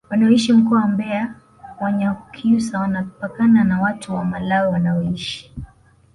[0.09, 1.35] wanaoishi mkoa wa mbeya
[1.79, 5.53] wanyakyusa wanapakana na watu wa malawi wanaoishi